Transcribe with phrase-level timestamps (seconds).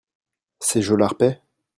[0.59, 1.39] C'est Jolarpet?